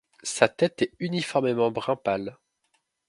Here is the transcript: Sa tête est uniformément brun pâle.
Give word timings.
Sa 0.23 0.47
tête 0.47 0.81
est 0.81 0.93
uniformément 0.97 1.69
brun 1.69 1.95
pâle. 1.95 2.39